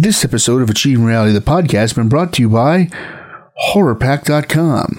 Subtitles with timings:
[0.00, 2.88] This episode of Achieving Reality, the podcast, has been brought to you by
[3.72, 4.94] HorrorPack.com.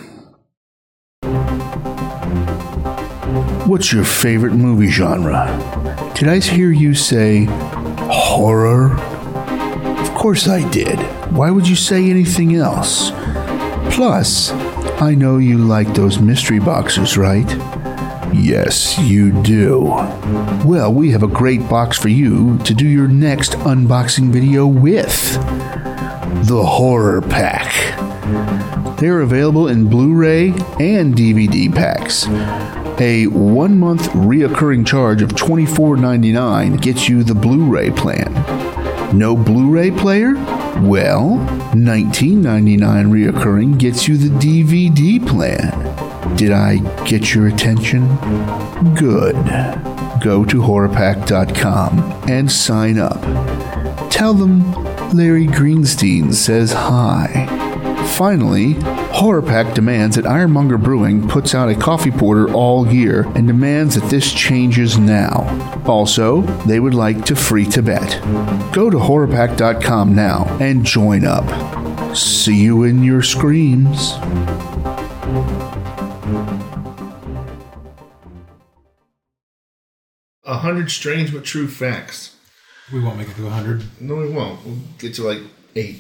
[3.66, 6.12] What's your favorite movie genre?
[6.16, 7.46] Did I hear you say
[8.10, 8.92] horror?
[10.02, 11.00] Of course I did.
[11.32, 13.12] Why would you say anything else?
[13.96, 14.52] Plus,
[15.02, 17.48] I know you like those mystery boxes, right?
[18.34, 19.82] Yes, you do.
[20.66, 25.34] Well, we have a great box for you to do your next unboxing video with
[26.48, 27.74] the Horror Pack.
[29.00, 32.28] They're available in Blu ray and DVD packs.
[33.02, 38.34] A one month reoccurring charge of $24.99 gets you the Blu ray plan.
[39.18, 40.34] No Blu ray player?
[40.82, 41.38] Well,
[41.74, 46.09] $19.99 reoccurring gets you the DVD plan.
[46.36, 48.08] Did I get your attention?
[48.96, 49.36] Good.
[50.22, 53.22] Go to horrorpack.com and sign up.
[54.12, 54.72] Tell them
[55.12, 57.46] Larry Greenstein says hi.
[58.18, 58.74] Finally,
[59.20, 64.10] Horrorpack demands that Ironmonger Brewing puts out a coffee porter all year and demands that
[64.10, 65.84] this changes now.
[65.86, 68.22] Also, they would like to free Tibet.
[68.74, 72.16] Go to horrorpack.com now and join up.
[72.16, 74.14] See you in your screams.
[80.80, 82.38] A hundred strange but true facts.
[82.94, 83.84] We won't make it to 100.
[84.00, 84.66] No, we won't.
[84.66, 85.42] We'll get to like
[85.76, 86.00] eight.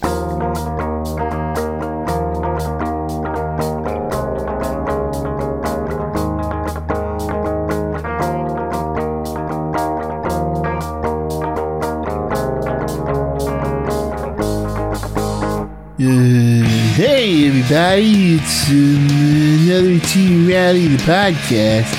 [16.01, 16.63] Uh,
[16.95, 21.93] hey everybody, it's another Achieving Reality the podcast.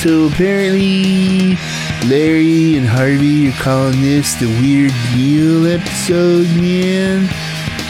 [0.00, 1.58] So apparently,
[2.06, 7.28] Larry and Harvey are calling this the Weird Deal episode, man.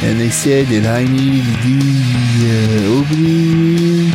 [0.03, 4.11] And they said that I needed to do the uh, opening.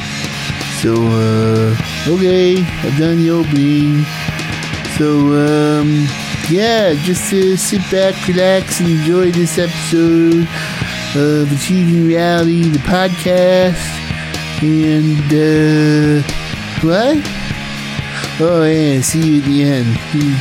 [0.81, 1.75] So, uh,
[2.11, 4.03] okay, I've done the opening.
[4.97, 6.05] So, um,
[6.49, 10.47] yeah, just uh, sit back, relax, and enjoy this episode
[11.15, 13.79] of Achieving Reality, the podcast.
[14.61, 16.27] And, uh,
[16.81, 17.44] what?
[18.37, 19.97] Oh, yeah, see you at the end.
[20.11, 20.35] Hmm.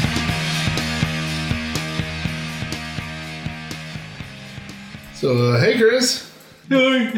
[5.15, 6.28] So, uh, hey, Chris.
[6.69, 7.12] Hey!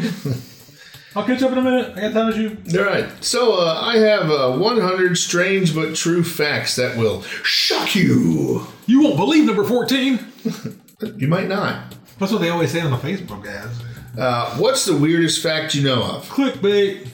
[1.16, 1.96] I'll catch up in a minute.
[1.96, 2.78] I got time with you.
[2.78, 3.24] All right.
[3.24, 8.66] So, uh, I have uh, 100 strange but true facts that will shock you.
[8.84, 10.18] You won't believe number 14.
[11.16, 11.94] You might not.
[12.18, 13.78] That's what they always say on the Facebook ads.
[14.18, 16.26] Uh, what's the weirdest fact you know of?
[16.30, 17.08] Clickbait.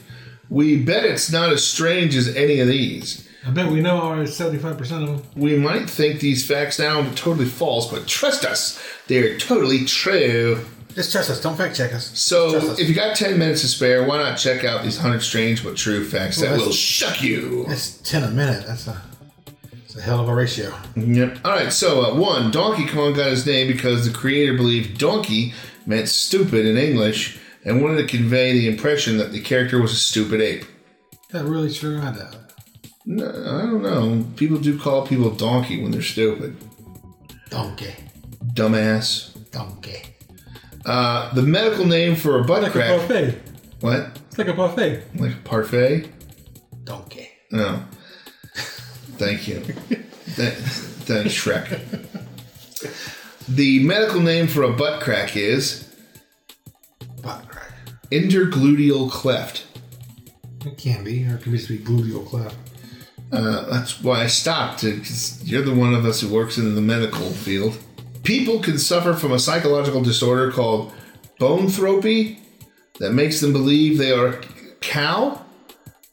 [0.49, 3.22] We bet it's not as strange as any of these.
[3.45, 5.21] I bet we know our 75% of them.
[5.35, 10.65] We might think these facts sound totally false, but trust us, they're totally true.
[10.95, 11.41] Just trust us.
[11.41, 12.17] Don't fact check us.
[12.19, 12.79] So, us.
[12.79, 15.75] if you got 10 minutes to spare, why not check out these 100 strange but
[15.75, 17.65] true facts that will shock you?
[17.67, 18.65] That's ten a minute.
[18.67, 19.01] That's a,
[19.71, 20.71] that's a hell of a ratio.
[20.95, 21.39] Yep.
[21.43, 21.73] All right.
[21.73, 25.53] So, uh, one, Donkey Kong got his name because the creator believed donkey
[25.87, 29.97] meant stupid in English and wanted to convey the impression that the character was a
[29.97, 30.61] stupid ape.
[30.61, 31.99] Is that really true?
[31.99, 32.42] I doubt it.
[33.05, 34.25] No, I don't know.
[34.37, 36.55] People do call people donkey when they're stupid.
[37.49, 37.93] Donkey.
[38.53, 39.31] Dumbass.
[39.51, 40.01] Donkey.
[40.85, 43.01] Uh, the medical name for a butt Like a crack.
[43.01, 43.41] buffet.
[43.81, 44.19] What?
[44.27, 45.03] It's like a buffet.
[45.15, 46.09] Like a parfait?
[46.85, 47.29] Donkey.
[47.51, 47.83] No.
[49.17, 49.59] Thank you.
[49.59, 50.53] Th-
[51.05, 51.79] Thanks, Shrek.
[53.47, 55.93] The medical name for a butt crack is
[57.21, 57.71] Butt crack.
[58.11, 59.65] intergluteal cleft.
[60.65, 62.55] It can be, or it can just be gluteal cleft.
[63.33, 66.81] Uh, that's why I stopped, because you're the one of us who works in the
[66.81, 67.77] medical field.
[68.23, 70.93] People can suffer from a psychological disorder called
[71.39, 72.37] bone boanthropy
[72.99, 74.41] that makes them believe they are a
[74.81, 75.43] cow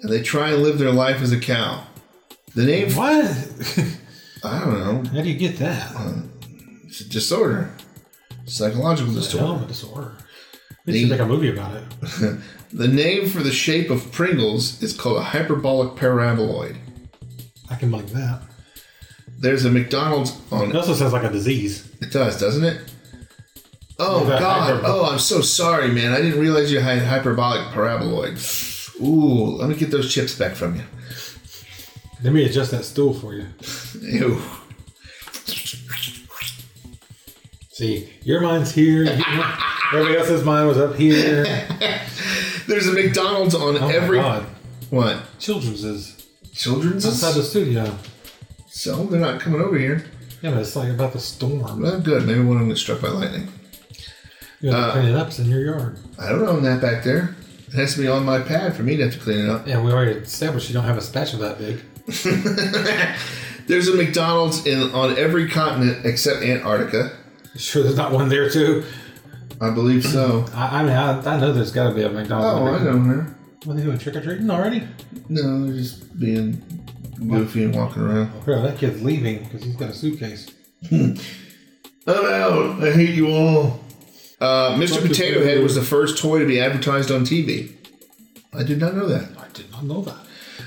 [0.01, 1.85] and they try and live their life as a cow.
[2.55, 3.27] The name, What?
[4.45, 5.93] I don't know, How do you get that?
[6.87, 7.71] it's a disorder,
[8.47, 9.53] psychological Hell disorder.
[9.55, 10.13] of a disorder.
[10.87, 12.39] They should make a movie about it.
[12.73, 16.77] The name for the shape of Pringles is called a hyperbolic paraboloid.
[17.71, 18.43] I can believe that.
[19.39, 21.89] There's a McDonald's on It also sounds like a disease.
[22.03, 22.93] It does, doesn't it?
[23.99, 24.61] Oh Yeah, God!
[24.75, 26.13] hyper- Oh, I'm so sorry, man.
[26.13, 29.01] I didn't realize you had hyperbolic paraboloid.
[29.01, 30.83] Ooh, let me get those chips back from you.
[32.23, 33.47] Let me adjust that stool for you.
[34.03, 34.41] Ew.
[37.71, 39.05] See, your mind's here.
[39.93, 41.45] Everybody else's mind was up here.
[42.67, 44.47] There's a McDonald's on Oh every my god.
[44.91, 45.23] what?
[45.39, 46.20] Children's is
[46.61, 47.07] Children's.
[47.07, 47.97] outside the studio.
[48.69, 50.05] so they're not coming over here.
[50.43, 51.81] Yeah, but it's like about the storm.
[51.83, 52.27] Well, good.
[52.27, 53.49] Maybe one of them gets struck by lightning.
[54.61, 55.27] You have to Uh, clean it up.
[55.29, 55.99] It's in your yard.
[56.19, 57.35] I don't own that back there.
[57.69, 59.67] It has to be on my pad for me to have to clean it up.
[59.67, 61.81] Yeah, we already established you don't have a spatula that big.
[63.67, 67.17] There's a McDonald's in on every continent except Antarctica.
[67.57, 68.85] Sure, there's not one there too.
[69.61, 70.45] I believe so.
[70.55, 72.61] I, I mean, I, I know there's got to be a McDonald's.
[72.61, 73.35] Oh, I know her.
[73.65, 73.99] What are they doing?
[73.99, 74.83] Trick or treating already?
[75.29, 76.63] No, they're just being
[77.29, 78.45] goofy and walking around.
[78.45, 80.51] Bro, that kid's leaving because he's got a suitcase.
[80.91, 81.17] I'm
[82.07, 82.83] out.
[82.83, 83.81] I hate you all.
[84.41, 85.07] Uh, Mr.
[85.07, 87.75] Potato Head was the first toy to be advertised on TV.
[88.55, 89.29] I did not know that.
[89.39, 90.17] I did not know that.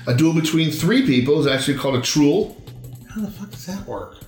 [0.06, 2.54] A duel between three people is actually called a truel.
[3.10, 4.18] How the fuck does that work?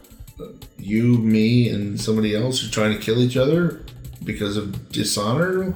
[0.76, 3.84] You, me, and somebody else are trying to kill each other
[4.24, 5.72] because of dishonor.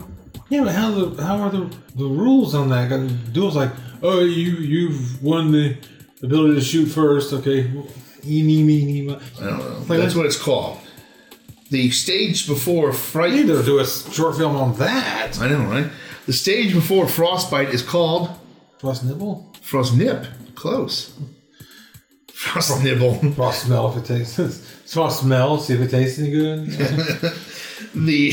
[0.50, 3.32] Yeah, but how the how are the the rules on that?
[3.32, 3.70] Duel's like,
[4.02, 5.76] oh, you you've won the
[6.23, 7.32] ability to shoot first.
[7.32, 7.70] Okay,
[8.25, 9.08] eeny meeny.
[9.11, 9.85] I don't know.
[9.88, 10.19] Like That's that?
[10.19, 10.79] what it's called.
[11.70, 13.47] The stage before frost You fright.
[13.47, 15.38] need to do a short film on that.
[15.41, 15.88] I know, right?
[16.26, 18.29] The stage before frostbite is called
[18.79, 20.26] Frost nibble, frost nip.
[20.56, 21.12] Close.
[22.35, 23.14] Frost nibble.
[23.35, 24.67] frost smell if it tastes.
[24.93, 26.69] Frost smell, see if it tastes any good.
[27.94, 28.31] The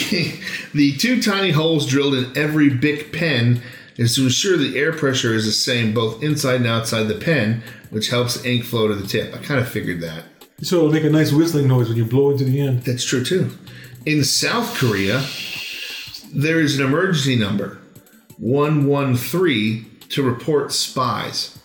[0.73, 3.61] the two tiny holes drilled in every Bic pen
[3.95, 7.63] is to ensure the air pressure is the same both inside and outside the pen,
[7.89, 9.33] which helps ink flow to the tip.
[9.33, 10.25] I kind of figured that.
[10.61, 12.83] so it'll make a nice whistling noise when you blow into the end.
[12.83, 13.51] That's true too.
[14.05, 15.25] In South Korea,
[16.33, 17.79] there is an emergency number
[18.37, 21.57] 113 to report spies.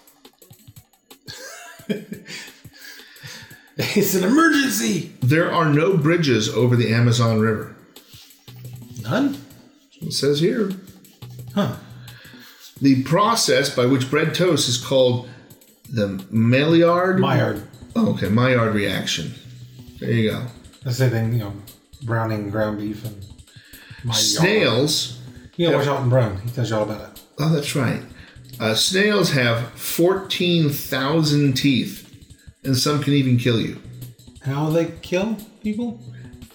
[3.76, 5.12] It's an emergency.
[5.20, 7.71] There are no bridges over the Amazon River.
[9.02, 9.44] None.
[10.00, 10.70] It says here.
[11.54, 11.76] Huh.
[12.80, 15.28] The process by which bread toast is called
[15.88, 17.20] the Maillard.
[17.20, 17.62] Maillard.
[17.94, 19.34] Oh, okay, Maillard reaction.
[20.00, 20.46] There you go.
[20.82, 21.52] That's the same thing, you know,
[22.02, 23.24] browning ground beef and
[24.04, 24.16] Maillard.
[24.16, 25.20] Snails.
[25.56, 26.40] You know, watch Alton Brown.
[26.40, 27.22] He tells you all about it.
[27.38, 28.02] Oh, that's right.
[28.58, 32.26] Uh, snails have 14,000 teeth,
[32.64, 33.80] and some can even kill you.
[34.42, 36.00] How they kill people?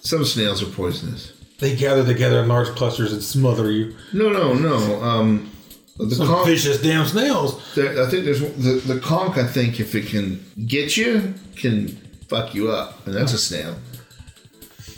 [0.00, 1.32] Some snails are poisonous.
[1.58, 3.94] They gather together in large clusters and smother you.
[4.12, 5.02] No, no, no.
[5.02, 5.50] Um,
[5.98, 7.74] the Some conch, vicious damn snails.
[7.74, 9.36] there, I think there's the the conch.
[9.36, 11.88] I think if it can get you, can
[12.28, 13.76] fuck you up, and that's a snail.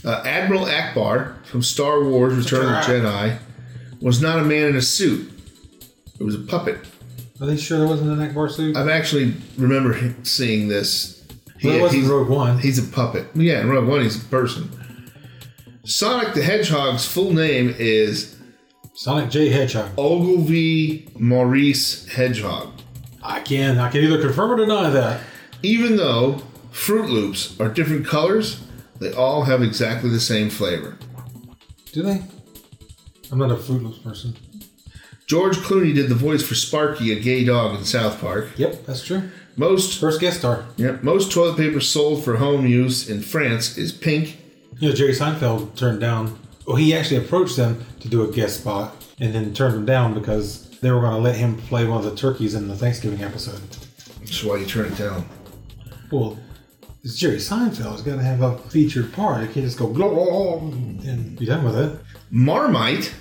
[0.04, 3.38] Uh, Admiral Ackbar from Star Wars: Return of the Jedi
[4.02, 5.30] was not a man in a suit.
[6.18, 6.78] It was a puppet.
[7.40, 8.76] Are they sure there wasn't an Ackbar suit?
[8.76, 11.24] I've actually remember seeing this.
[11.64, 12.58] well, it wasn't he's, Rogue One.
[12.58, 13.26] he's a puppet.
[13.34, 14.70] Yeah, in Rogue One, he's a person.
[15.84, 18.36] Sonic the Hedgehog's full name is
[18.94, 19.90] Sonic J Hedgehog.
[19.96, 22.72] Ogilvie Maurice Hedgehog.
[23.22, 25.22] I can I can either confirm or deny that.
[25.62, 28.62] Even though Froot Loops are different colors,
[28.98, 30.98] they all have exactly the same flavor.
[31.92, 32.22] Do they?
[33.32, 34.36] I'm not a Froot Loops person.
[35.26, 38.50] George Clooney did the voice for Sparky, a gay dog in South Park.
[38.56, 39.30] Yep, that's true.
[39.56, 40.66] Most First guest star.
[40.76, 44.38] Yep, most toilet paper sold for home use in France is pink.
[44.80, 46.38] You know, Jerry Seinfeld turned down.
[46.66, 50.14] Well, he actually approached them to do a guest spot and then turned them down
[50.14, 53.22] because they were going to let him play one of the turkeys in the Thanksgiving
[53.22, 53.60] episode.
[54.20, 55.28] That's why you turn it down.
[56.10, 56.38] Well,
[57.04, 57.92] it's Jerry Seinfeld.
[57.92, 59.46] He's got to have a featured part.
[59.46, 61.98] He can't just go and be done with it.
[62.30, 63.12] Marmite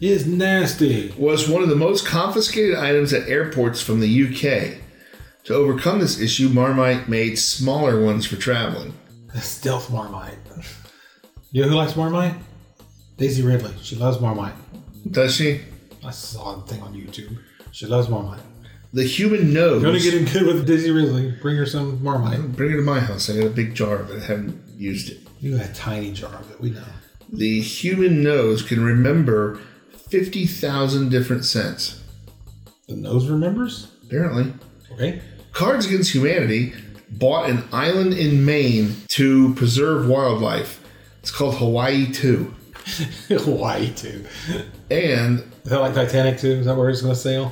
[0.00, 1.12] is nasty.
[1.18, 4.78] was one of the most confiscated items at airports from the UK.
[5.44, 8.94] To overcome this issue, Marmite made smaller ones for traveling.
[9.34, 10.38] A stealth Marmite.
[11.54, 12.34] You know who likes Marmite?
[13.16, 13.72] Daisy Ridley.
[13.80, 14.56] She loves Marmite.
[15.08, 15.60] Does she?
[16.04, 17.38] I saw the thing on YouTube.
[17.70, 18.40] She loves Marmite.
[18.92, 19.80] The human nose.
[19.80, 22.56] You want to get in good with Daisy Ridley, bring her some Marmite.
[22.56, 23.30] Bring it to my house.
[23.30, 24.20] I got a big jar of it.
[24.20, 25.18] I haven't used it.
[25.38, 26.60] You got a tiny jar of it.
[26.60, 26.82] We know.
[27.32, 29.60] The human nose can remember
[30.08, 32.02] 50,000 different scents.
[32.88, 33.92] The nose remembers?
[34.02, 34.52] Apparently.
[34.94, 35.22] Okay.
[35.52, 36.74] Cards Against Humanity
[37.10, 40.80] bought an island in Maine to preserve wildlife.
[41.24, 42.54] It's called Hawaii 2.
[43.30, 44.26] Hawaii, 2.
[44.90, 46.48] And, Is that like Titanic, 2?
[46.48, 47.50] Is that where it's going to sail?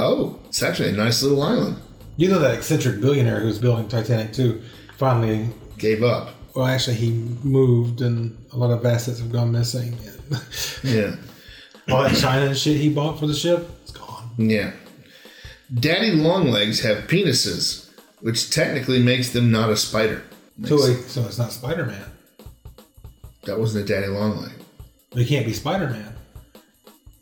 [0.00, 1.76] oh, it's actually a nice little island.
[2.16, 4.60] You know that eccentric billionaire who's building Titanic, 2
[4.96, 6.30] finally, Gave up.
[6.56, 7.12] well, actually, he
[7.44, 9.96] moved and a lot of assets have gone missing.
[10.82, 11.14] Yeah.
[11.88, 14.28] All that China and shit he bought for the ship, it's gone.
[14.38, 14.72] Yeah.
[15.72, 17.88] Daddy longlegs have penises,
[18.22, 20.24] which technically makes them not a spider.
[20.64, 22.02] So, so it's not Spider Man.
[23.46, 24.52] That wasn't a daddy longleg.
[25.12, 25.88] He can't be Spider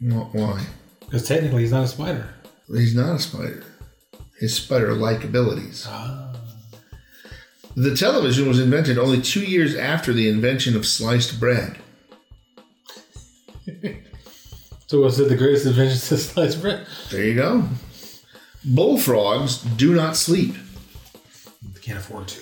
[0.00, 0.64] Man Why?
[1.00, 2.28] because technically he's not a spider.
[2.66, 3.62] He's not a spider.
[4.40, 5.86] His spider-like abilities.
[5.88, 6.32] Ah.
[7.76, 11.78] The television was invented only two years after the invention of sliced bread.
[14.86, 16.86] So was it the greatest invention since sliced bread?
[17.10, 17.64] There you go.
[18.64, 20.54] Bullfrogs do not sleep.
[21.72, 22.40] They Can't afford to.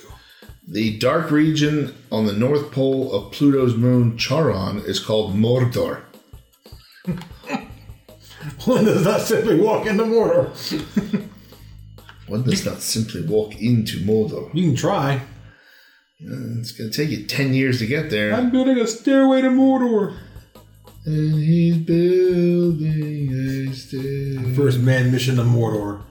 [0.67, 6.01] The dark region on the north pole of Pluto's moon Charon is called Mordor.
[8.65, 10.49] One does not simply walk into Mordor.
[12.27, 14.53] One does not simply walk into Mordor.
[14.53, 15.21] You can try.
[16.19, 18.33] It's going to take you 10 years to get there.
[18.33, 20.17] I'm building a stairway to Mordor.
[21.05, 26.03] And he's building a stair First man mission to Mordor.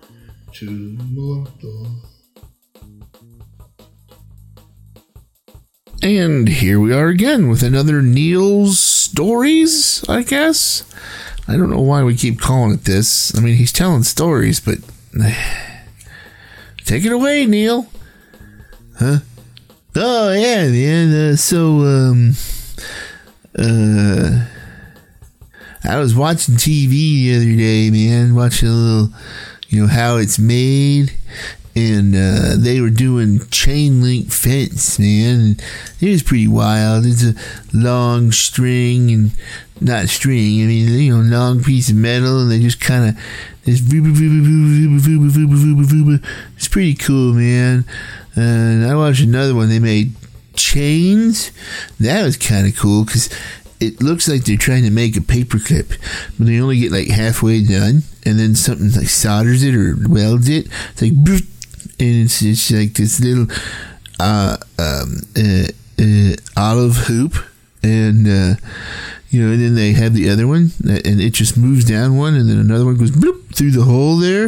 [0.53, 0.67] to
[1.15, 2.03] Mordor.
[6.03, 10.83] And here we are again with another Neil's stories, I guess.
[11.47, 13.33] I don't know why we keep calling it this.
[13.39, 14.79] I mean, he's telling stories, but
[16.85, 17.87] take it away, Neil.
[18.99, 19.19] Huh?
[19.95, 21.31] Oh yeah, yeah.
[21.31, 22.33] Uh, so, um,
[23.57, 24.47] uh,
[25.85, 28.35] I was watching TV the other day, man.
[28.35, 29.15] Watching a little,
[29.69, 31.13] you know, how it's made
[31.75, 35.57] and uh, they were doing chain link fence, man.
[36.01, 37.07] It was pretty wild.
[37.07, 37.35] It's a
[37.73, 39.31] long string and
[39.81, 40.63] not string.
[40.63, 43.17] I mean, you know, long piece of metal, and they just kind of.
[43.65, 43.81] It's
[46.69, 47.85] pretty cool, man.
[48.35, 49.69] And I watched another one.
[49.69, 50.15] They made
[50.55, 51.53] chains.
[52.01, 53.31] That was kind of cool because
[53.81, 55.99] it looks like they're trying to make a paperclip,
[56.39, 60.49] but they only get like halfway done, and then something like solders it or welds
[60.49, 60.69] it.
[60.93, 61.13] It's like,
[62.03, 63.47] and it's just like this little
[64.19, 65.69] uh, um, uh,
[66.01, 67.35] uh, olive hoop,
[67.83, 68.55] and uh,
[69.31, 72.35] you know, and then they have the other one, and it just moves down one,
[72.35, 74.47] and then another one goes bloop through the hole there,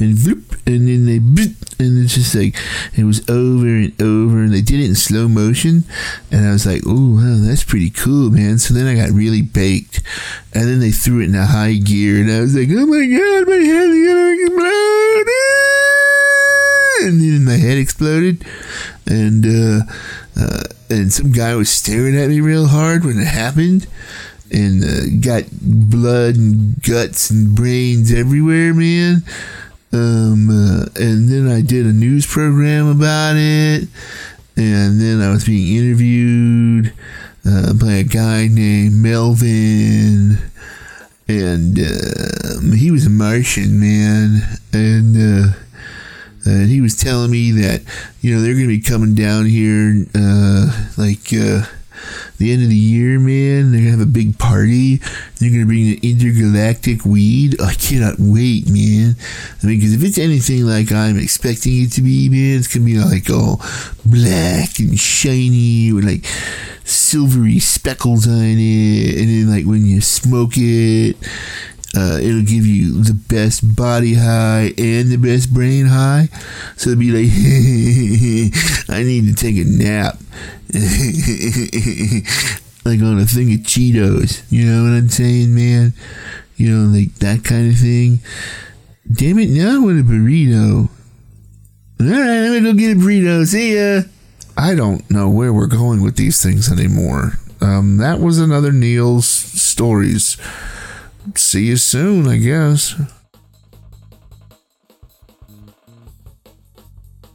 [0.00, 2.56] and bloop, and then they bloop, and it's just like
[2.96, 5.84] it was over and over, and they did it in slow motion,
[6.30, 8.58] and I was like, oh, wow, that's pretty cool, man.
[8.58, 10.00] So then I got really baked,
[10.54, 13.04] and then they threw it in a high gear, and I was like, oh my
[13.04, 15.83] god, my head's gonna explode,
[17.04, 18.44] and then my head exploded,
[19.06, 19.80] and uh,
[20.40, 23.86] uh, and some guy was staring at me real hard when it happened
[24.50, 29.22] and uh, got blood and guts and brains everywhere, man.
[29.92, 33.88] Um, uh, and then I did a news program about it,
[34.56, 36.92] and then I was being interviewed
[37.46, 40.38] uh, by a guy named Melvin,
[41.28, 44.40] and um, he was a Martian man,
[44.72, 45.54] and.
[46.46, 47.82] Uh, and he was telling me that
[48.20, 51.64] you know they're going to be coming down here uh, like uh,
[52.38, 53.70] the end of the year, man.
[53.70, 54.96] They're gonna have a big party.
[55.38, 57.60] They're gonna bring the intergalactic weed.
[57.60, 59.16] I cannot wait, man.
[59.62, 62.86] I mean, because if it's anything like I'm expecting it to be, man, it's gonna
[62.86, 63.60] be like all
[64.04, 66.24] black and shiny with like
[66.84, 71.16] silvery speckles on it, and then like when you smoke it.
[71.96, 76.28] Uh, it'll give you the best body high and the best brain high.
[76.76, 77.30] So it'll be like,
[78.88, 80.18] I need to take a nap.
[82.84, 84.42] like on a thing of Cheetos.
[84.50, 85.94] You know what I'm saying, man?
[86.56, 88.20] You know, like that kind of thing.
[89.10, 90.88] Damn it, now I want a burrito.
[92.00, 93.46] Alright, let me go get a burrito.
[93.46, 94.02] See ya.
[94.56, 97.38] I don't know where we're going with these things anymore.
[97.60, 100.36] Um, that was another Neil's stories.
[101.34, 102.94] See you soon, I guess.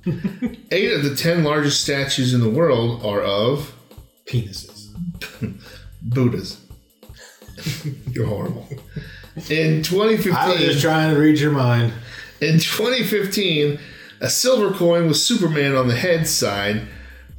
[0.72, 3.76] Eight of the ten largest statues in the world are of
[4.26, 4.88] Penises.
[6.02, 6.62] Buddhas.
[8.12, 8.68] You're horrible.
[9.50, 11.94] In 2015, I was 2015, just trying to read your mind.
[12.42, 13.80] in 2015,
[14.22, 16.82] a silver coin with Superman on the head side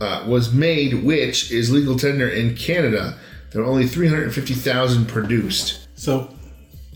[0.01, 3.19] uh, was made, which is legal tender in Canada.
[3.51, 5.89] There are only 350,000 produced.
[5.95, 6.35] So,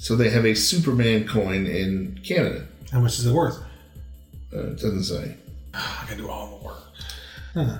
[0.04, 2.66] So they have a Superman coin in Canada.
[2.92, 3.56] how much is it worth?
[4.54, 5.34] Uh, it doesn't say.
[5.74, 7.78] I gotta do all the work.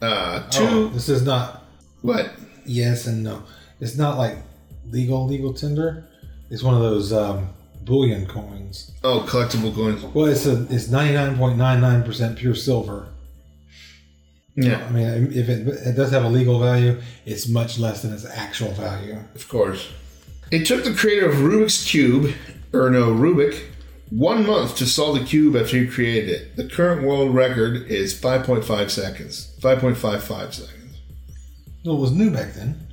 [0.00, 0.64] Uh, two.
[0.64, 1.64] Oh, this is not
[2.00, 2.32] What?
[2.64, 3.42] yes and no.
[3.80, 4.38] It's not like
[4.90, 6.06] legal, legal tender.
[6.48, 7.50] It's one of those um,
[7.82, 8.90] bullion coins.
[9.04, 10.02] Oh, collectible coins.
[10.04, 13.08] Well, it's a it's ninety nine point nine nine percent pure silver.
[14.56, 18.14] Yeah, I mean, if it, it does have a legal value, it's much less than
[18.14, 19.18] its actual value.
[19.34, 19.90] of course.
[20.50, 22.32] It took the creator of Rubik's Cube,
[22.72, 23.64] Erno Rubik,
[24.10, 26.56] one month to solve the cube after he created it.
[26.56, 29.54] The current world record is 5.5 seconds.
[29.60, 30.98] 5.55 seconds.
[31.84, 32.86] No, it was new back then.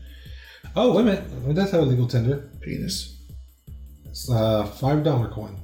[0.76, 1.24] Oh, wait a minute.
[1.50, 2.50] It does have a legal tender.
[2.62, 3.14] Penis.
[4.06, 5.58] It's a five dollar coin,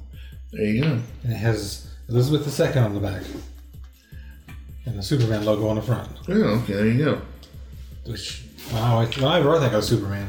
[0.52, 0.90] There you go.
[1.24, 3.22] and it has Elizabeth II on the back.
[4.86, 6.08] and the Superman logo on the front.
[6.28, 7.22] Oh, okay, there you go.
[8.06, 10.28] Which when I, I think of Superman,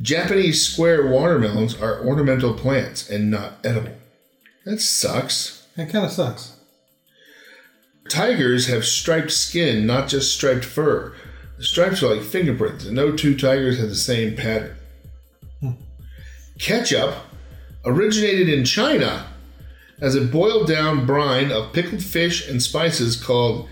[0.00, 3.96] Japanese square watermelons are ornamental plants and not edible.
[4.64, 5.66] That sucks.
[5.76, 6.56] it kind of sucks.
[8.08, 11.14] Tigers have striped skin, not just striped fur.
[11.56, 14.76] The stripes are like fingerprints, and no two tigers have the same pattern.
[15.60, 15.72] Hmm.
[16.58, 17.14] Ketchup
[17.84, 19.26] originated in China
[20.00, 23.68] as a boiled down brine of pickled fish and spices called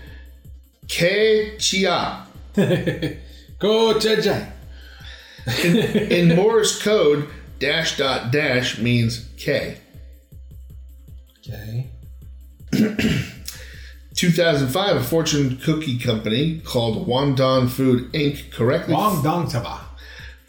[0.87, 2.25] kechia.
[3.59, 4.52] Go Jai
[5.63, 9.77] In Morse code, dash dot dash means K.
[11.39, 11.89] Okay.
[14.15, 18.51] 2005, a fortune cookie company called Wonton Food Inc.
[18.51, 19.79] correctly Wong Dong Taba.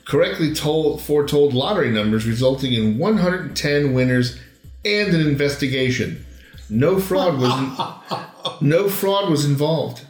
[0.04, 4.38] correctly told foretold lottery numbers, resulting in 110 winners
[4.84, 6.24] and an investigation.
[6.70, 10.02] No fraud was no fraud was involved.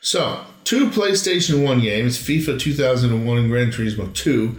[0.00, 4.58] So, two PlayStation 1 games, FIFA 2001 and Gran Turismo 2,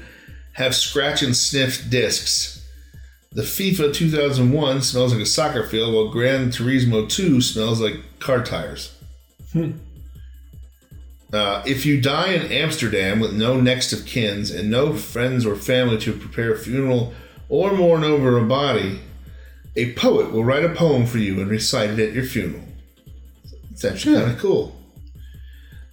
[0.52, 2.64] have scratch and sniff discs.
[3.32, 8.44] The FIFA 2001 smells like a soccer field, while Gran Turismo 2 smells like car
[8.44, 8.96] tires.
[11.34, 15.56] Uh, if you die in Amsterdam with no next of kins and no friends or
[15.56, 17.12] family to prepare a funeral
[17.50, 19.00] or mourn over a body,
[19.76, 22.66] a poet will write a poem for you and recite it at your funeral.
[23.72, 24.83] It's actually kind of cool.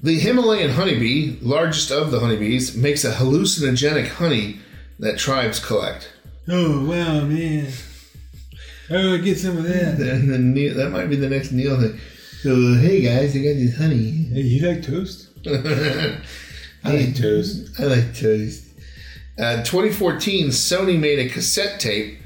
[0.02, 4.60] The Himalayan honeybee, largest of the honeybees, makes a hallucinogenic honey
[4.98, 6.10] that tribes collect.
[6.48, 7.70] Oh wow, man!
[8.90, 10.00] Oh, get some of that.
[10.00, 12.00] And then Neil, that might be the next Neil thing.
[12.42, 14.10] So, hey guys, I got this honey.
[14.32, 15.28] Hey, you like toast?
[15.46, 17.78] I like toast.
[17.78, 18.64] I like toast.
[19.38, 22.18] Uh, 2014, Sony made a cassette tape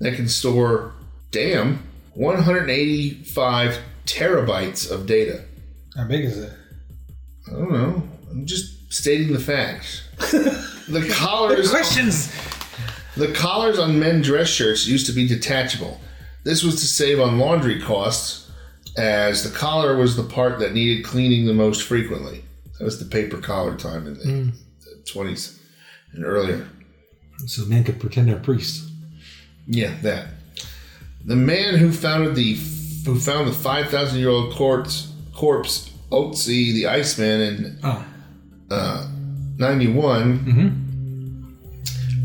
[0.00, 0.92] that can store,
[1.30, 5.44] damn, 185 terabytes of data.
[5.96, 6.52] How big is it?
[7.50, 8.02] I don't know.
[8.30, 10.02] I'm just stating the facts.
[10.18, 12.32] the collars, the Questions.
[13.16, 16.00] the collars on men dress shirts used to be detachable.
[16.44, 18.50] This was to save on laundry costs,
[18.96, 22.44] as the collar was the part that needed cleaning the most frequently.
[22.78, 24.50] That was the paper collar time in the, hmm.
[24.80, 25.58] the 20s
[26.12, 26.66] and earlier.
[27.46, 28.90] So men could pretend they're priests.
[29.66, 30.28] Yeah, that.
[31.24, 32.54] The man who founded the
[33.04, 38.04] who found the five thousand year old corpse corpse Otzi the Iceman in ah.
[38.70, 39.08] uh, Oh,
[39.58, 40.68] ninety mm-hmm.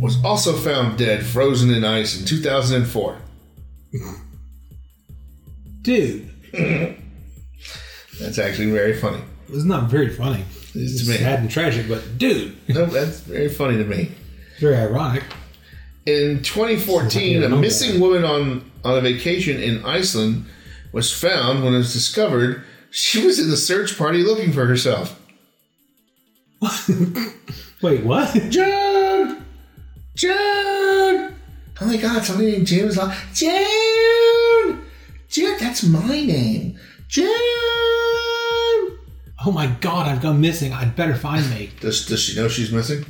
[0.02, 3.18] was also found dead, frozen in ice in two thousand and four.
[5.82, 6.30] dude,
[8.20, 9.22] That's actually very funny.
[9.50, 10.44] it's not very funny.
[10.74, 14.12] It's It's sad and tragic, but dude, No, that's very funny to me.
[14.60, 15.24] very ironic.
[16.06, 20.46] In 2014, a missing woman on, on a vacation in Iceland
[20.92, 22.64] was found when it was discovered
[22.96, 25.20] she was in the search party looking for herself.
[27.82, 28.34] Wait, what?
[28.50, 29.44] Jude!
[30.16, 30.32] Jude!
[30.34, 34.80] Oh my god, somebody named Jim is like, Jude!
[35.30, 36.80] Jude, that's my name.
[37.10, 37.28] Jude!
[39.46, 40.72] Oh my god, I've gone missing.
[40.72, 41.72] I'd better find me.
[41.82, 43.06] Does, does she know she's missing?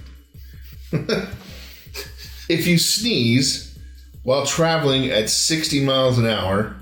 [0.92, 3.78] if you sneeze
[4.24, 6.76] while traveling at 60 miles an hour,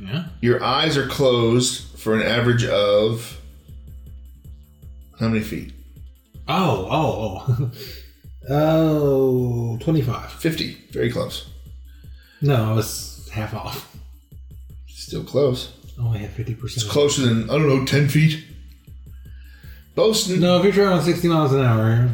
[0.00, 0.26] Yeah.
[0.40, 3.40] your eyes are closed for an average of
[5.18, 5.72] how many feet?
[6.46, 7.72] Oh, oh, oh.
[8.48, 10.30] oh, 25.
[10.30, 10.74] 50.
[10.92, 11.50] Very close.
[12.40, 13.96] No, I was half off.
[14.86, 15.72] Still close.
[15.98, 16.62] Only had 50%.
[16.62, 18.44] It's closer than, I don't know, 10 feet.
[19.96, 22.10] Both, No, if you're traveling 60 miles an hour,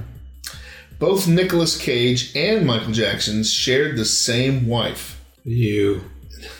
[1.01, 5.23] both Nicolas Cage and Michael Jackson shared the same wife.
[5.45, 6.01] you.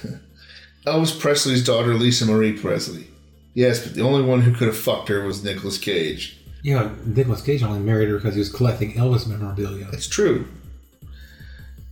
[0.87, 3.09] Elvis Presley's daughter, Lisa Marie Presley.
[3.55, 6.39] Yes, but the only one who could have fucked her was Nicolas Cage.
[6.63, 9.89] Yeah, Nicolas Cage only married her because he was collecting Elvis memorabilia.
[9.93, 10.47] It's true.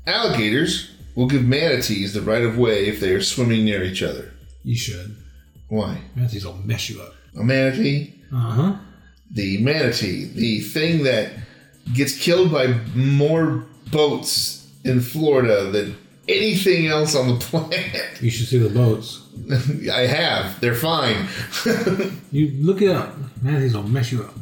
[0.07, 4.33] Alligators will give manatees the right of way if they are swimming near each other.
[4.65, 5.17] You should.
[5.69, 6.01] Why?
[6.15, 7.15] Manatees will mess you up.
[7.39, 8.15] A manatee?
[8.33, 8.77] Uh huh.
[9.31, 11.33] The manatee, the thing that
[11.93, 15.97] gets killed by more boats in Florida than
[16.31, 18.21] anything else on the planet.
[18.21, 19.23] You should see the boats.
[19.93, 20.61] I have.
[20.61, 21.29] They're fine.
[22.33, 23.13] You look it up.
[23.43, 24.35] Manatees will mess you up.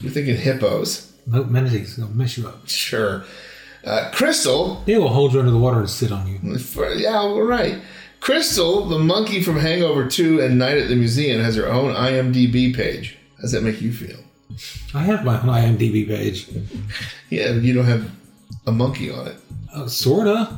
[0.00, 1.12] You're thinking hippos.
[1.26, 2.66] Nope, manatees will mess you up.
[2.66, 3.24] Sure.
[3.84, 6.58] Uh, Crystal They will hold you under the water and sit on you.
[6.58, 7.82] For- yeah, we're right.
[8.20, 12.74] Crystal, the monkey from Hangover 2 and Night at the Museum, has her own IMDb
[12.74, 13.18] page.
[13.36, 14.18] How does that make you feel?
[14.94, 16.48] I have my own IMDb page.
[17.30, 18.10] Yeah, you don't have
[18.66, 19.36] a monkey on it.
[19.74, 20.56] Uh, sorta.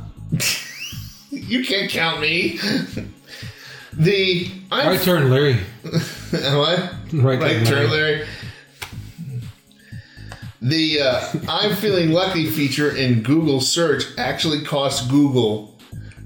[1.46, 2.58] You can't count me.
[3.92, 5.54] The I'm Right turn, Larry.
[5.84, 6.92] what?
[7.12, 8.26] Right, Right turn, Larry.
[10.60, 15.78] The uh, I'm feeling lucky feature in Google search actually costs Google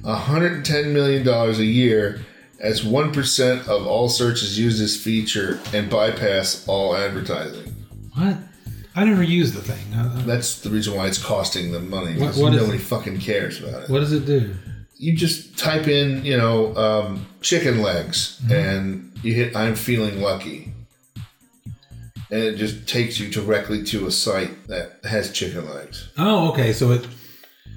[0.03, 2.21] 110 million dollars a year,
[2.61, 7.75] as one percent of all searches use this feature and bypass all advertising.
[8.15, 8.37] What?
[8.97, 9.95] I never use the thing.
[9.95, 12.19] Uh, That's the reason why it's costing them money.
[12.21, 13.91] What- what nobody fucking cares about it.
[13.91, 14.55] what does it do?
[15.01, 20.75] You just type in, you know, um, chicken legs, and you hit "I'm feeling lucky,"
[22.31, 26.11] and it just takes you directly to a site that has chicken legs.
[26.19, 26.75] Oh, okay.
[26.75, 27.07] So it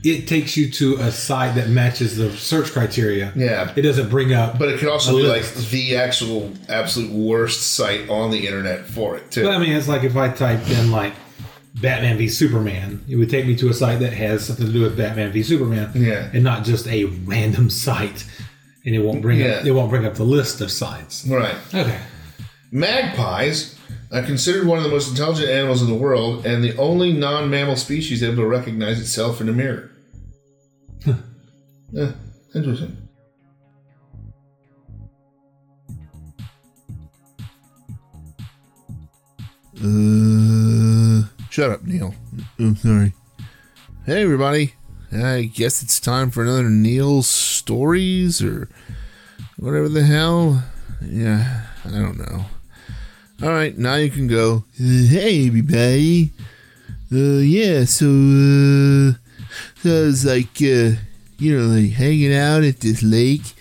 [0.04, 3.32] it takes you to a site that matches the search criteria.
[3.38, 3.72] Yeah.
[3.74, 4.60] It doesn't bring up.
[4.60, 9.16] But it could also be like the actual absolute worst site on the internet for
[9.16, 9.44] it too.
[9.44, 11.14] But I mean, it's like if I typed in like
[11.82, 14.82] Batman v Superman, it would take me to a site that has something to do
[14.82, 16.30] with Batman v Superman, Yeah.
[16.34, 18.26] and not just a random site.
[18.86, 21.26] And it won't bring up it won't bring up the list of sites.
[21.28, 21.56] right.
[21.74, 22.00] Okay.
[22.72, 23.76] Magpies
[24.12, 27.76] are considered one of the most intelligent animals in the world, and the only non-mammal
[27.78, 29.90] species able to recognize itself in a mirror.
[31.92, 32.12] yeah,
[32.54, 32.98] interesting.
[39.84, 42.16] Uh, shut up, Neil.
[42.58, 43.14] I'm sorry.
[44.08, 44.74] Hey, everybody.
[45.12, 48.70] I guess it's time for another Neil's stories or
[49.58, 50.64] whatever the hell.
[51.06, 52.46] Yeah, I don't know.
[53.44, 54.64] All right, now you can go.
[54.80, 56.32] Hey, everybody.
[57.12, 59.14] Uh, yeah, so, uh,
[59.76, 60.98] so I was like, uh,
[61.38, 63.54] you know, like hanging out at this lake,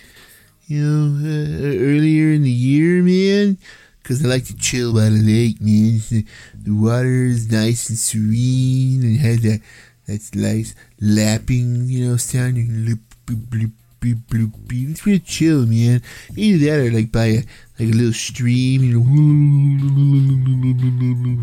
[0.65, 3.59] you know, uh, earlier in the year, man.
[4.03, 6.01] Because I like to chill by the lake, man.
[6.09, 9.61] The, the water is nice and serene and has that,
[10.07, 12.57] that nice lapping, you know, sound.
[12.57, 14.91] You can loop, bloop, bloop, bloop, bloop, bloop.
[14.91, 16.01] It's real chill, man.
[16.35, 17.43] Either that or like by a,
[17.79, 19.05] like a little stream, you know.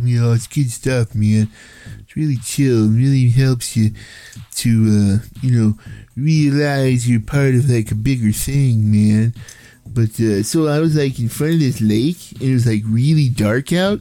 [0.07, 1.49] You know, it's good stuff, man.
[2.01, 2.93] It's really chill.
[2.93, 3.93] It really helps you
[4.57, 5.79] to, uh, you know,
[6.15, 9.33] realize you're part of like a bigger thing, man.
[9.93, 12.83] But uh, so I was like in front of this lake, and it was like
[12.87, 14.01] really dark out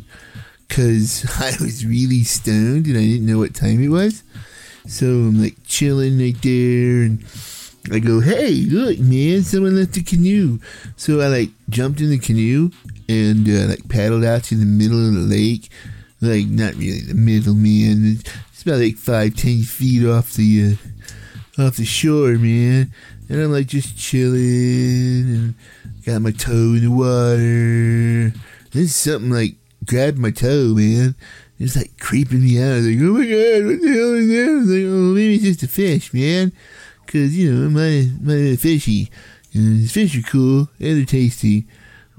[0.68, 4.24] because I was really stoned and I didn't know what time it was.
[4.88, 7.26] So I'm like chilling right there, and
[7.92, 9.44] I go, "Hey, look, man!
[9.44, 10.60] Someone left a canoe."
[10.96, 12.72] So I like jumped in the canoe
[13.08, 15.70] and uh, like paddled out to the middle of the lake.
[16.22, 18.20] Like not really the middle, man.
[18.52, 20.78] It's about like five, ten feet off the
[21.58, 22.92] uh, off the shore, man.
[23.30, 25.56] And I'm like just chilling and
[26.06, 28.34] got my toe in the water.
[28.72, 31.16] Then something like grabbed my toe, man.
[31.60, 32.72] It's like creeping me out.
[32.72, 34.50] I was like, oh my god, what the hell is that?
[34.50, 36.54] I was like, oh, maybe it's just a fish, man.
[37.08, 39.10] Cause you know, it might might been fishy.
[39.54, 41.66] And fish are cool and they're tasty.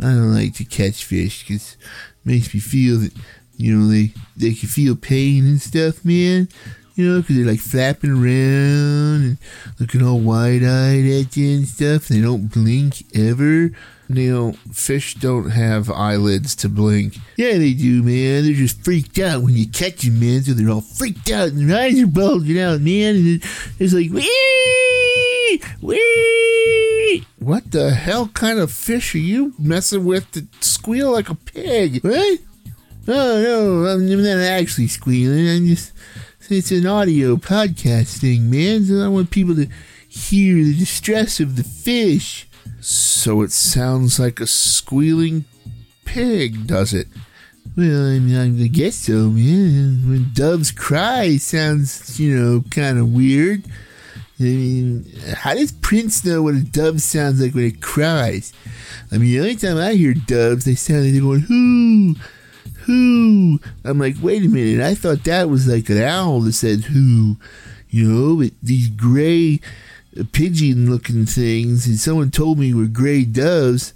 [0.01, 3.13] I don't like to catch fish because it makes me feel that
[3.57, 6.49] you know they they can feel pain and stuff, man.
[6.95, 9.39] You know, because they're like flapping around and
[9.79, 12.09] looking all wide eyed at you and stuff.
[12.09, 13.71] They don't blink ever.
[14.09, 17.17] Neil, fish don't have eyelids to blink.
[17.37, 18.43] Yeah, they do, man.
[18.45, 20.43] They're just freaked out when you catch them, man.
[20.43, 23.15] So they're all freaked out and their eyes are bulging out, man.
[23.15, 23.45] And
[23.79, 27.25] it's like, wee, wee.
[27.39, 32.03] What the hell kind of fish are you messing with to squeal like a pig?
[32.03, 32.41] What?
[33.09, 35.49] Oh no, I'm not actually squealing.
[35.49, 35.93] I'm just
[36.59, 38.85] it's an audio podcast thing, man.
[38.85, 39.69] So I want people to
[40.09, 42.49] hear the distress of the fish.
[42.81, 45.45] So it sounds like a squealing
[46.05, 47.07] pig, does it?
[47.77, 50.09] Well, I mean, I guess so, man.
[50.09, 53.65] When doves cry, sounds, you know, kind of weird.
[54.41, 58.53] I mean, how does Prince know what a dove sounds like when it cries?
[59.13, 62.15] I mean, the only time I hear doves, they sound like they're going, whoo,
[62.91, 63.61] who?
[63.85, 64.85] I'm like, wait a minute.
[64.85, 67.37] I thought that was like an owl that said who,
[67.89, 69.61] you know, these gray
[70.33, 73.95] pigeon looking things, and someone told me were gray doves,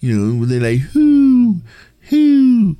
[0.00, 1.56] you know, they're like, who,
[2.08, 2.76] who?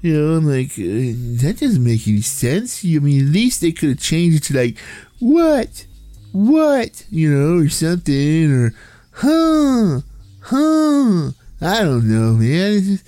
[0.00, 2.84] You know, I'm like, uh, that doesn't make any sense.
[2.84, 4.78] I mean, at least they could have changed it to like,
[5.18, 5.86] what?
[6.32, 7.04] What?
[7.10, 8.74] You know, or something, or,
[9.10, 10.00] huh,
[10.42, 11.32] huh.
[11.60, 13.00] I don't know, man.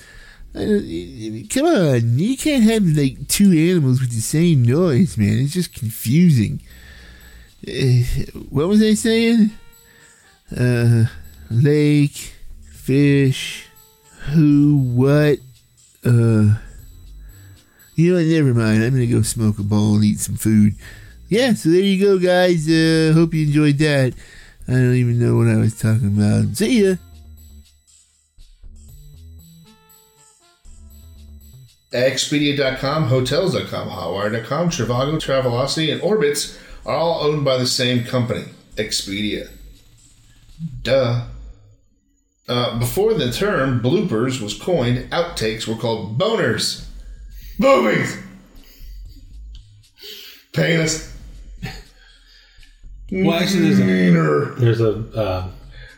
[0.55, 5.39] Don't- Come on, you can't have like two animals with the same noise, man.
[5.39, 6.61] It's just confusing.
[7.67, 8.05] Eh,
[8.51, 9.51] What was I saying?
[10.55, 11.05] Uh,
[11.51, 12.35] lake,
[12.71, 13.67] fish,
[14.31, 15.39] who, what?
[16.05, 16.57] Uh,
[17.95, 18.27] you know what?
[18.27, 18.83] Never mind.
[18.83, 20.75] I'm gonna go smoke a bowl and eat some food.
[21.29, 22.69] Yeah, so there you go, guys.
[22.69, 24.13] Uh, hope you enjoyed that.
[24.69, 26.57] I don't even know what I was talking about.
[26.57, 26.97] See ya.
[31.93, 39.51] Expedia.com, Hotels.com, Hotwire.com, Trivago, Travelocity, and Orbitz are all owned by the same company, Expedia.
[40.83, 41.27] Duh.
[42.49, 46.87] Uh, before the term bloopers was coined, outtakes were called boners.
[47.59, 48.21] Boobies!
[50.53, 51.15] Penis.
[53.11, 55.49] Well, actually, there's a, there's a uh,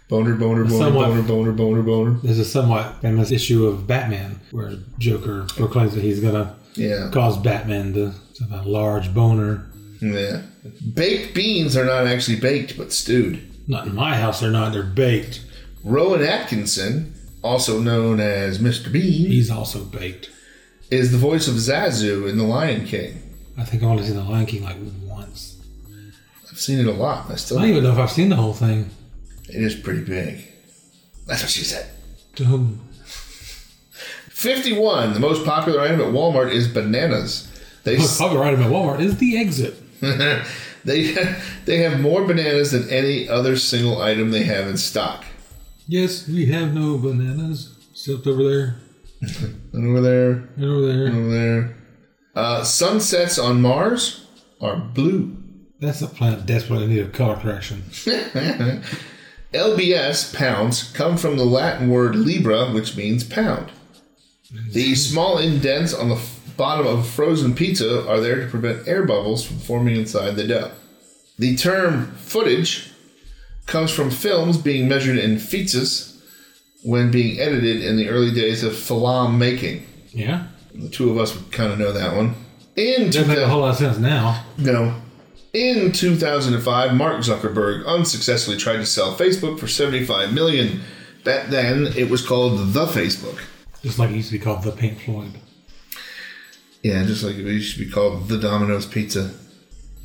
[0.08, 2.16] Boner, boner, boner, Somewhat- boner, boner, boner, boner.
[2.22, 7.08] there's a somewhat famous issue of Batman where Joker proclaims that he's gonna Yeah.
[7.10, 8.12] cause Batman to
[8.50, 9.66] have a large boner.
[10.02, 10.42] Yeah.
[10.94, 13.38] Baked beans are not actually baked, but stewed.
[13.66, 14.72] Not in my house, they're not.
[14.74, 15.40] They're baked.
[15.82, 18.92] Rowan Atkinson, also known as Mr.
[18.92, 20.28] Bean, He's also baked.
[20.90, 23.20] is the voice of Zazu in The Lion King.
[23.56, 25.54] I think I've only seen The Lion King like once.
[26.50, 27.26] I've seen it a lot.
[27.30, 28.90] I still I don't even know if I've seen the whole thing.
[29.48, 30.46] It is pretty big.
[31.26, 31.90] That's what she said.
[32.38, 32.80] Whom?
[34.30, 35.14] 51.
[35.14, 37.50] The most popular item at Walmart is bananas.
[37.84, 39.76] They Most popular item at Walmart is the exit.
[40.84, 41.14] they
[41.64, 45.24] they have more bananas than any other single item they have in stock.
[45.86, 47.74] Yes, we have no bananas.
[47.92, 48.76] Except over there.
[49.72, 51.08] And over there, And over there.
[51.08, 51.76] over there.
[52.34, 54.26] Uh, sunsets on Mars
[54.60, 55.36] are blue.
[55.80, 57.82] That's a planet desperately in need of color correction.
[59.54, 63.70] LBS pounds come from the Latin word libra, which means pound.
[64.72, 66.20] The small indents on the
[66.56, 70.70] bottom of frozen pizza are there to prevent air bubbles from forming inside the dough.
[71.38, 72.92] The term footage
[73.66, 76.20] comes from films being measured in feetses
[76.84, 79.86] when being edited in the early days of film making.
[80.10, 80.46] Yeah?
[80.74, 82.34] The two of us would kind of know that one.
[82.76, 84.44] In Doesn't make a whole lot of sense now.
[84.58, 85.00] no.
[85.54, 90.80] In 2005, Mark Zuckerberg unsuccessfully tried to sell Facebook for 75 million.
[91.22, 93.40] Back then, it was called the Facebook.
[93.80, 95.38] Just like it used to be called the Pink Floyd.
[96.82, 99.32] Yeah, just like it used to be called the Domino's Pizza.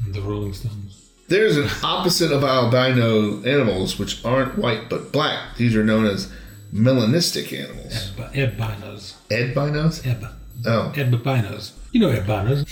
[0.05, 1.09] and The Rolling Stones.
[1.29, 5.57] There's an opposite of albino animals, which aren't white but black.
[5.57, 6.31] These are known as
[6.73, 8.11] melanistic animals.
[8.35, 9.15] Albinos.
[9.29, 10.05] Edbinos?
[10.05, 10.25] Eb.
[10.65, 11.73] Oh, Albinos.
[11.91, 12.65] You know albinos.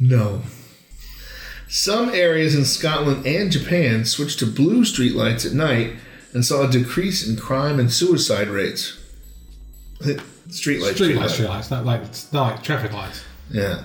[0.00, 0.42] No.
[1.68, 5.92] Some areas in Scotland and Japan switched to blue streetlights at night
[6.32, 8.98] and saw a decrease in crime and suicide rates.
[10.48, 10.94] Street lights.
[10.96, 11.70] Street lights, street lights.
[11.70, 13.22] Not like, not like traffic lights.
[13.52, 13.84] Yeah.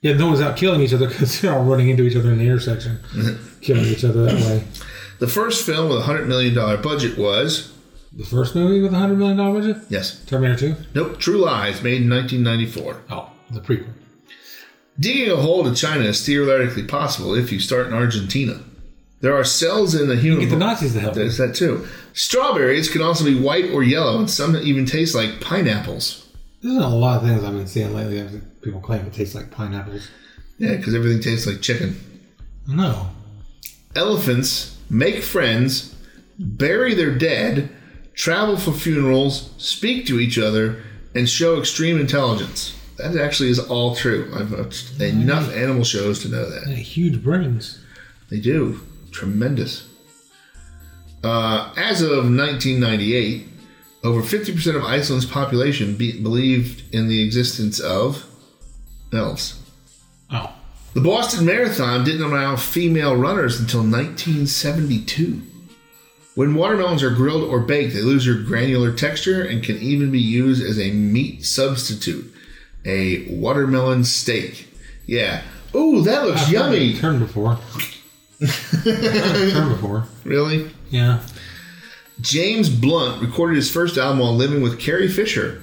[0.00, 2.38] Yeah, no one's out killing each other because they're all running into each other in
[2.38, 2.98] the intersection.
[3.60, 4.64] killing each other that way.
[5.18, 7.74] The first film with a $100 million budget was,
[8.14, 9.76] The first movie with a $100 million budget?
[9.90, 10.76] yes, Terminator 2?
[10.94, 13.02] nope, True Lies, made in 1994.
[13.10, 13.92] Oh, the prequel.
[15.00, 18.60] Digging a hole to China is theoretically possible if you start in Argentina.
[19.20, 21.14] There are cells in the human Get the Nazis to help.
[21.14, 21.86] There's that too.
[22.12, 26.28] Strawberries can also be white or yellow, and some even taste like pineapples.
[26.62, 28.40] There's a lot of things I've been seeing lately.
[28.60, 30.08] People claim it tastes like pineapples.
[30.58, 31.98] Yeah, because everything tastes like chicken.
[32.66, 33.08] No.
[33.96, 35.94] Elephants make friends,
[36.38, 37.70] bury their dead,
[38.12, 40.82] travel for funerals, speak to each other,
[41.14, 42.76] and show extreme intelligence.
[43.02, 44.30] That actually is all true.
[44.34, 46.66] I've watched enough animal shows to know that.
[46.66, 47.82] They huge brains.
[48.30, 48.80] They do.
[49.10, 49.88] Tremendous.
[51.22, 53.46] Uh, as of 1998,
[54.04, 58.26] over 50% of Iceland's population be- believed in the existence of
[59.12, 59.60] elves.
[60.30, 60.52] Oh.
[60.94, 65.42] The Boston Marathon didn't allow female runners until 1972.
[66.34, 70.20] When watermelons are grilled or baked, they lose their granular texture and can even be
[70.20, 72.32] used as a meat substitute.
[72.84, 74.68] A watermelon steak.
[75.06, 75.42] Yeah.
[75.74, 76.98] Ooh, that looks I've yummy.
[76.98, 77.58] Turned before.
[78.40, 80.06] Turned before.
[80.24, 80.70] Really?
[80.90, 81.20] Yeah.
[82.20, 85.62] James Blunt recorded his first album while living with Carrie Fisher.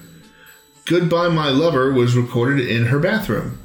[0.85, 3.59] Goodbye My Lover was recorded in her bathroom.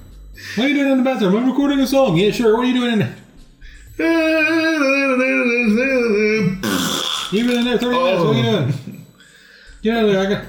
[0.56, 1.36] What are you doing in the bathroom?
[1.36, 2.16] I'm recording a song.
[2.16, 2.56] Yeah, sure.
[2.56, 3.16] What are you doing in there?
[7.32, 8.24] You've been in there 30 minutes.
[8.24, 8.66] What are you oh.
[8.66, 9.06] doing?
[9.82, 10.20] Get out of there.
[10.20, 10.44] I got,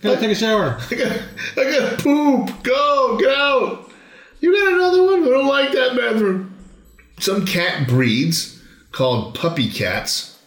[0.00, 0.78] gotta take a shower.
[0.90, 1.22] I got,
[1.56, 2.62] I got poop.
[2.62, 3.90] Go, get out.
[4.40, 5.22] You got another one?
[5.24, 6.54] I don't like that bathroom.
[7.18, 10.38] Some cat breeds, called puppy cats,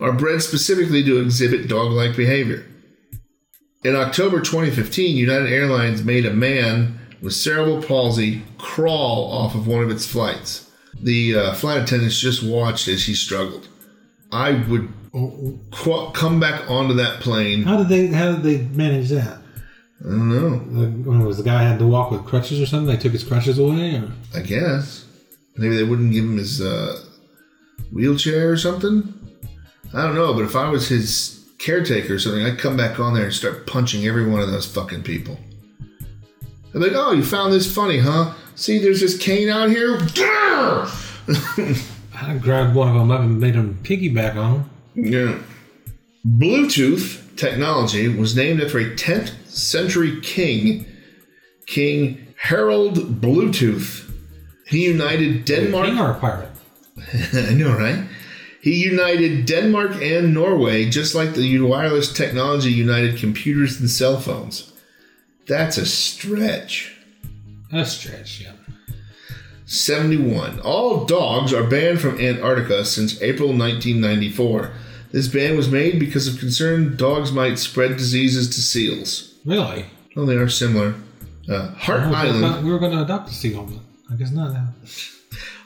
[0.00, 2.66] are bred specifically to exhibit dog like behavior.
[3.84, 9.82] In October 2015, United Airlines made a man with cerebral palsy crawl off of one
[9.82, 10.70] of its flights.
[11.02, 13.68] The uh, flight attendants just watched as he struggled.
[14.32, 14.90] I would
[16.12, 17.62] come back onto that plane.
[17.62, 19.38] How did they how did they manage that?
[20.00, 20.58] I don't know.
[20.58, 22.94] The, when it was the guy had to walk with crutches or something?
[22.94, 23.96] They took his crutches away?
[23.96, 24.12] Or?
[24.34, 25.06] I guess.
[25.56, 27.00] Maybe they wouldn't give him his uh,
[27.92, 29.14] wheelchair or something.
[29.94, 33.14] I don't know, but if I was his caretaker or something, I'd come back on
[33.14, 35.38] there and start punching every one of those fucking people.
[36.72, 38.34] They're like, oh, you found this funny, huh?
[38.56, 39.96] See, there's this cane out here.
[42.16, 44.70] I grabbed one of them up and made him piggyback on them.
[44.94, 45.38] Yeah.
[46.26, 50.86] Bluetooth technology was named after a 10th century king,
[51.66, 54.10] King Harold Bluetooth.
[54.66, 55.86] He united Denmark.
[55.86, 56.50] King or a pirate?
[57.34, 58.04] I know, right?
[58.62, 64.72] He united Denmark and Norway, just like the wireless technology united computers and cell phones.
[65.46, 66.96] That's a stretch.
[67.70, 68.52] A stretch, yeah.
[69.66, 70.60] 71.
[70.60, 74.72] All dogs are banned from Antarctica since April 1994.
[75.14, 79.32] This ban was made because of concern dogs might spread diseases to seals.
[79.44, 79.86] Really?
[80.16, 80.96] Well, they are similar.
[81.48, 82.64] Uh, Hart I Island.
[82.66, 83.78] we were going to adopt a seagull, but
[84.12, 84.70] I guess not now.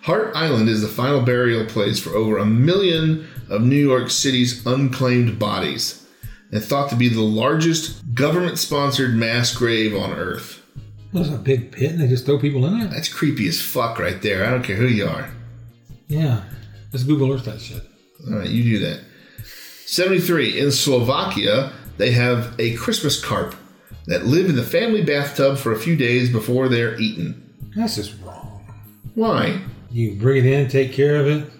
[0.03, 4.67] Hart Island is the final burial place for over a million of New York City's
[4.67, 6.07] unclaimed bodies,
[6.53, 10.63] and thought to be the largest government-sponsored mass grave on Earth.
[11.15, 12.91] There's a big pit and they just throw people in it?
[12.91, 14.45] That's creepy as fuck right there.
[14.45, 15.31] I don't care who you are.
[16.07, 16.43] Yeah.
[16.93, 17.83] Let's Google Earth that shit.
[18.31, 19.08] All right, you do that.
[19.89, 20.61] 73.
[20.61, 23.55] In Slovakia, they have a Christmas carp
[24.05, 27.43] that live in the family bathtub for a few days before they're eaten.
[27.75, 28.67] That's just wrong.
[29.15, 29.63] Why?
[29.91, 31.51] You bring it in, take care of it.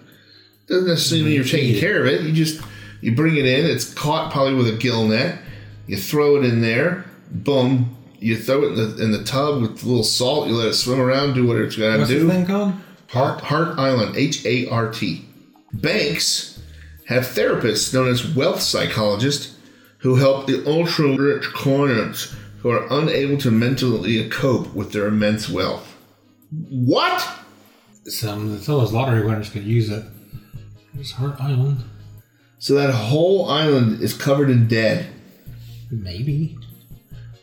[0.67, 2.21] Doesn't necessarily mean you're taking care of it.
[2.21, 2.61] You just
[3.01, 3.65] you bring it in.
[3.65, 5.39] It's caught probably with a gill net.
[5.87, 7.05] You throw it in there.
[7.31, 7.97] Boom.
[8.19, 10.47] You throw it in the in the tub with a little salt.
[10.47, 12.27] You let it swim around, do whatever it's got to What's do.
[12.27, 12.73] the thing called?
[13.07, 15.25] Hart, Hart Island, H A R T.
[15.73, 16.58] Banks
[17.09, 19.57] have therapists known as wealth psychologists
[19.97, 25.49] who help the ultra rich clients who are unable to mentally cope with their immense
[25.49, 25.97] wealth.
[26.69, 27.27] What?
[28.05, 30.05] Some, some of those lottery winners could use it.
[30.93, 31.83] There's Hart Island.
[32.59, 35.07] So that whole island is covered in dead.
[35.89, 36.59] Maybe.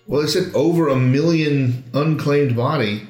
[0.07, 3.09] Well, they said over a million unclaimed body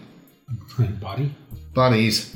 [0.48, 1.34] Unclaimed Body?
[1.74, 2.34] bodies.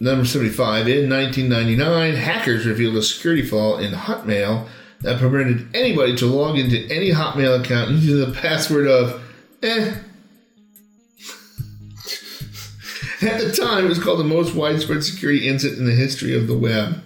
[0.00, 0.86] Number 75.
[0.86, 4.68] In 1999, hackers revealed a security flaw in Hotmail
[5.00, 9.20] that permitted anybody to log into any Hotmail account using the password of
[9.62, 9.94] eh.
[13.22, 16.46] At the time, it was called the most widespread security incident in the history of
[16.46, 17.02] the web.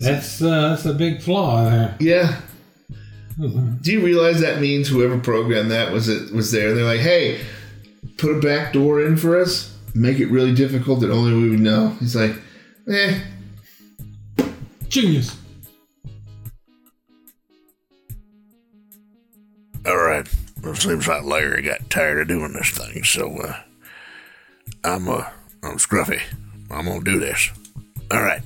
[0.00, 1.96] That's uh, that's a big flaw there.
[2.00, 2.40] Yeah.
[3.40, 6.74] Ooh, Do you realize that means whoever programmed that was it was there?
[6.74, 7.40] They're like, hey,
[8.16, 11.60] put a back door in for us, make it really difficult that only we would
[11.60, 11.90] know.
[12.00, 12.34] He's like,
[12.88, 13.20] eh,
[14.88, 15.36] Genius.
[19.86, 20.26] All right.
[20.62, 23.60] Well, it seems like Larry got tired of doing this thing, so uh,
[24.82, 25.28] I'm uh,
[25.62, 26.20] I'm Scruffy.
[26.70, 27.50] I'm gonna do this.
[28.10, 28.42] All right.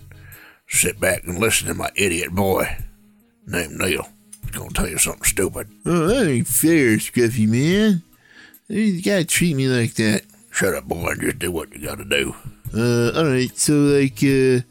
[0.69, 2.77] Sit back and listen to my idiot boy
[3.47, 4.09] named Neil.
[4.43, 5.69] He's gonna tell you something stupid.
[5.87, 8.03] Oh, that ain't fair, Scruffy man.
[8.69, 10.23] You gotta treat me like that.
[10.59, 12.35] Shut up, boy, and just do what you gotta do.
[12.75, 14.66] Uh, alright, so like, uh,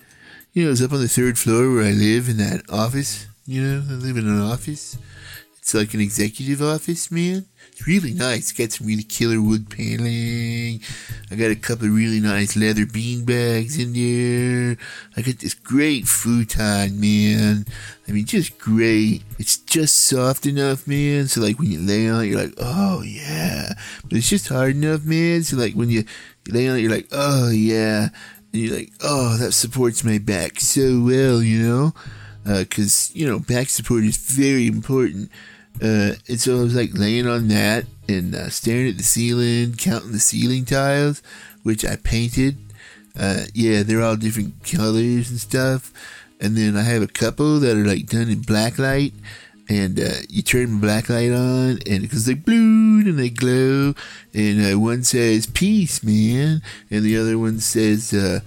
[0.52, 3.26] you know, it's up on the third floor where I live in that office.
[3.45, 4.97] You know, I live in an office.
[5.67, 7.45] It's like an executive office, man.
[7.73, 8.53] It's really nice.
[8.53, 10.80] Got some really killer wood paneling.
[11.30, 14.77] I got a couple of really nice leather bean bags in there.
[15.17, 17.65] I got this great futon, man.
[18.08, 19.23] I mean, just great.
[19.39, 21.27] It's just soft enough, man.
[21.27, 23.73] So like when you lay on it, you're like, oh yeah.
[24.03, 25.43] But it's just hard enough, man.
[25.43, 26.06] So like when you,
[26.47, 28.08] lay on it, you're like, oh yeah.
[28.53, 31.93] And you're like, oh, that supports my back so well, you know?
[32.45, 35.30] Uh, because, you know, back support is very important.
[35.82, 39.74] Uh, and so I was like laying on that and uh, staring at the ceiling,
[39.76, 41.22] counting the ceiling tiles,
[41.63, 42.58] which I painted.
[43.18, 45.92] Uh, yeah, they're all different colors and stuff.
[46.40, 49.13] And then I have a couple that are like done in black light.
[49.70, 53.96] And uh, you turn the black light on, and because they blue and they glow,
[54.34, 58.40] and uh, one says peace, man, and the other one says uh,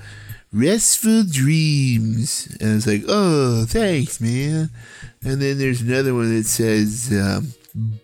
[0.52, 2.48] restful dreams.
[2.60, 4.70] And I was like, oh, thanks, man.
[5.22, 7.52] And then there's another one that says, um,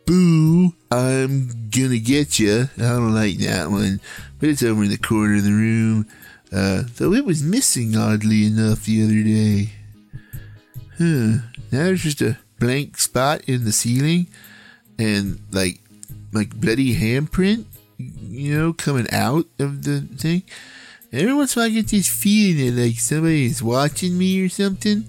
[0.06, 2.68] boo, I'm gonna get you.
[2.76, 4.00] I don't like that one,
[4.38, 6.06] but it's over in the corner of the room.
[6.52, 9.72] Uh, though it was missing oddly enough the other day.
[10.98, 11.42] Huh.
[11.72, 14.28] Now there's just a blank spot in the ceiling
[14.98, 15.80] and like
[16.32, 17.64] like bloody handprint,
[17.98, 20.42] you know, coming out of the thing.
[21.16, 24.44] Every once in a while I get this feeling that like somebody is watching me
[24.44, 25.06] or something.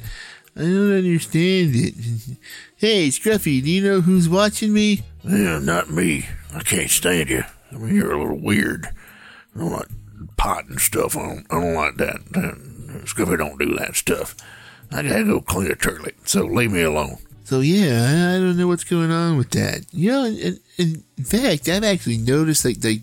[0.55, 2.37] I don't understand it.
[2.79, 5.01] Hey, Scruffy, do you know who's watching me?
[5.23, 6.27] Yeah, not me.
[6.53, 7.43] I can't stand you.
[7.71, 8.85] I mean, you're a little weird.
[9.55, 9.87] I don't like
[10.37, 11.17] pot and stuff.
[11.17, 12.21] I don't, I don't like that.
[13.05, 14.35] Scruffy don't do that stuff.
[14.91, 17.17] I gotta go clean a toilet, so leave me alone.
[17.45, 19.85] So yeah, I, I don't know what's going on with that.
[19.91, 23.01] You know, and in fact, I've actually noticed like the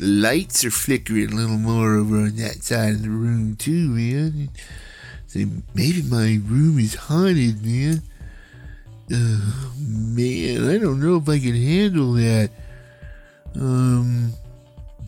[0.00, 4.50] lights are flickering a little more over on that side of the room too, man.
[5.26, 5.40] So
[5.74, 8.02] maybe my room is haunted, man.
[9.12, 12.50] Oh, man, I don't know if I can handle that.
[13.54, 14.32] Um,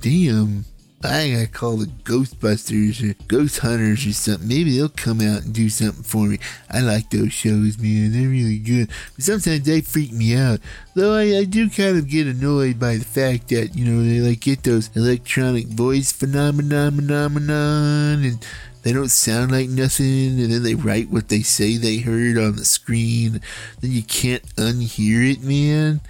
[0.01, 0.65] damn.
[1.03, 4.47] I gotta call the Ghostbusters or Ghost Hunters or something.
[4.47, 6.39] Maybe they'll come out and do something for me.
[6.71, 8.13] I like those shows, man.
[8.13, 8.91] They're really good.
[9.15, 10.61] But sometimes they freak me out.
[10.95, 14.21] Though I, I do kind of get annoyed by the fact that, you know, they
[14.21, 18.47] like get those electronic voice phenomenon, phenomenon and
[18.83, 22.57] they don't sound like nothing, and then they write what they say they heard on
[22.57, 23.41] the screen.
[23.81, 26.01] Then you can't unhear it, man.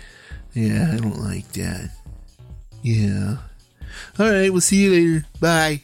[0.53, 1.91] Yeah, I don't like that.
[2.83, 3.39] Yeah.
[4.19, 5.27] All right, we'll see you later.
[5.41, 5.83] Bye.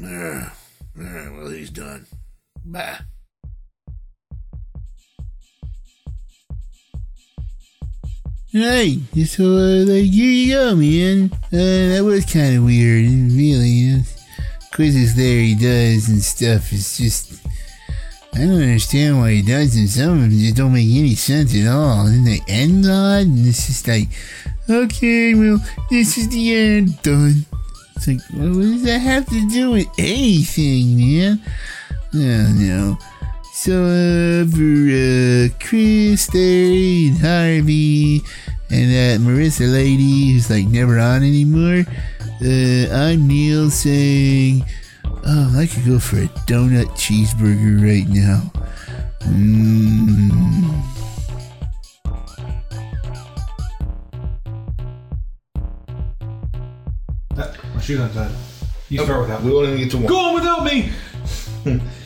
[0.00, 0.50] All
[0.96, 2.06] right, well, he's done.
[2.64, 2.98] Bye.
[8.50, 11.30] Hey, so uh, like, here you go, man.
[11.52, 13.68] Uh, that was kind of weird, really.
[13.68, 14.02] You know,
[14.72, 16.72] Quizzes there he does and stuff.
[16.72, 17.37] It's just
[18.34, 19.86] I don't understand why he does them.
[19.88, 22.06] Some of them just don't make any sense at all.
[22.06, 24.08] And they end on, and it's just like,
[24.70, 25.58] okay, well,
[25.90, 27.02] this is the end.
[27.02, 27.46] Done.
[27.96, 31.42] It's like, well, what does that have to do with anything, man?
[32.14, 32.98] Oh, no.
[33.54, 38.22] So, uh, for, uh, Chris and Harvey,
[38.70, 41.84] and that Marissa lady who's, like, never on anymore,
[42.40, 44.64] uh, I'm Neil saying,
[45.26, 48.50] oh, I could go for a donut cheeseburger right now.
[49.20, 50.82] Mmm.
[57.34, 58.32] That, my shoe's untied.
[58.88, 60.06] You start without We won't even get to one.
[60.06, 60.92] Go on without me!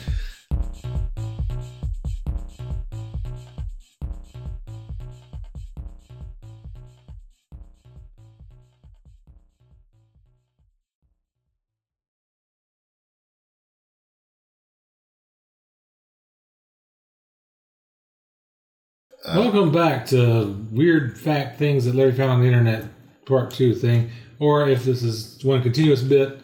[19.35, 22.85] Welcome back to Weird Fact Things that Larry found on the internet,
[23.25, 24.11] part two thing.
[24.37, 26.39] Or if this is one continuous bit,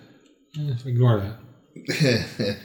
[0.60, 1.36] eh, ignore that.